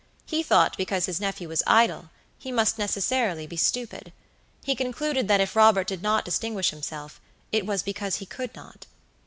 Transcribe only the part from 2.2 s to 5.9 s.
he must necessarily be stupid. He concluded that if Robert